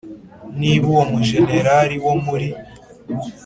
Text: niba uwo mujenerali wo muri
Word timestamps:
niba 0.59 0.85
uwo 0.93 1.03
mujenerali 1.11 1.95
wo 2.05 2.13
muri 2.25 2.47